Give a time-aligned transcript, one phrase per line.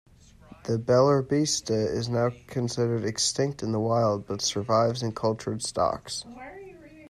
[0.63, 6.25] The beloribitsa is now considered extinct in the wild, but survives in cultured stocks.